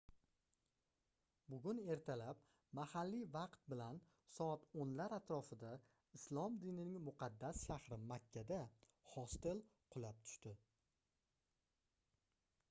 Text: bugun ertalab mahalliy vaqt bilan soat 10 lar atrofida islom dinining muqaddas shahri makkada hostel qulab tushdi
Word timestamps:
bugun 1.53 1.81
ertalab 1.95 2.39
mahalliy 2.79 3.25
vaqt 3.35 3.59
bilan 3.73 3.99
soat 4.37 4.65
10 4.87 4.95
lar 5.01 5.15
atrofida 5.19 5.75
islom 6.21 6.57
dinining 6.65 6.97
muqaddas 7.11 7.61
shahri 7.67 7.99
makkada 8.15 8.61
hostel 9.13 9.65
qulab 9.97 10.25
tushdi 10.27 10.55